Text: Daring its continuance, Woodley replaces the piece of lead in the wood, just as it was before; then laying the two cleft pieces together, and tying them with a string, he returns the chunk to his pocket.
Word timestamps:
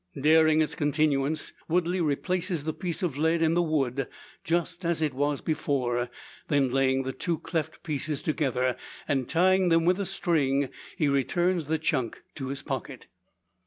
Daring 0.19 0.63
its 0.63 0.73
continuance, 0.73 1.53
Woodley 1.67 2.01
replaces 2.01 2.63
the 2.63 2.73
piece 2.73 3.03
of 3.03 3.19
lead 3.19 3.43
in 3.43 3.53
the 3.53 3.61
wood, 3.61 4.07
just 4.43 4.83
as 4.83 4.99
it 4.99 5.13
was 5.13 5.41
before; 5.41 6.09
then 6.47 6.71
laying 6.71 7.03
the 7.03 7.13
two 7.13 7.37
cleft 7.37 7.83
pieces 7.83 8.19
together, 8.19 8.77
and 9.07 9.29
tying 9.29 9.69
them 9.69 9.85
with 9.85 9.99
a 9.99 10.07
string, 10.07 10.69
he 10.97 11.07
returns 11.07 11.65
the 11.65 11.77
chunk 11.77 12.23
to 12.33 12.47
his 12.47 12.63
pocket. 12.63 13.05